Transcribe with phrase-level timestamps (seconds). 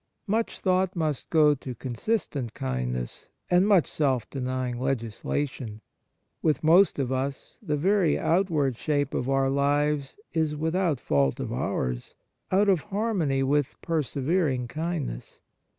[0.25, 5.79] Much thought must go to consistent kindness, and much self denying legislation.
[6.41, 11.53] With most of us the very outward shape of our lives is, without fault of
[11.53, 12.15] ours,
[12.51, 15.39] out of harmony with persevering kindness.